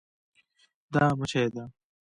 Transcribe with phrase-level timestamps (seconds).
[0.93, 1.63] دا مچي ده